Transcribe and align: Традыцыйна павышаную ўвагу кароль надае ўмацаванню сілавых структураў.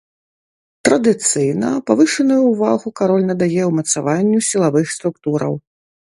Традыцыйна 0.87 1.67
павышаную 1.89 2.37
ўвагу 2.51 2.89
кароль 2.99 3.25
надае 3.31 3.63
ўмацаванню 3.73 4.39
сілавых 4.49 4.87
структураў. 4.95 5.53